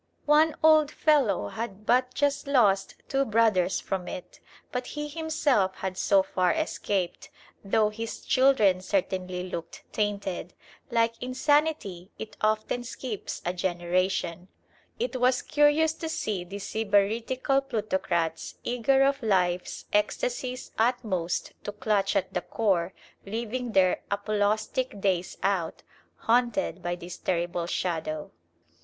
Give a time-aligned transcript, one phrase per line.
[0.25, 4.39] One old fellow had but just lost two brothers from it,
[4.71, 7.29] but he himself had so far escaped,
[7.63, 10.55] though his children certainly looked tainted.
[10.89, 14.47] Like insanity, it often skips a generation.
[14.97, 22.15] It was curious to see these sybaritical plutocrats, eager of life's "ecstasy's utmost to clutch
[22.15, 22.91] at the core,"
[23.23, 25.83] living their apolaustic days out,
[26.15, 28.31] haunted by this terrible shadow.